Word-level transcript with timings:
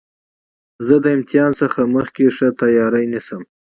زه 0.85 0.95
له 1.03 1.09
امتحان 1.17 1.51
څخه 1.61 1.91
مخکي 1.95 2.25
ښه 2.37 2.47
تیاری 2.61 3.03
نیسم. 3.13 3.41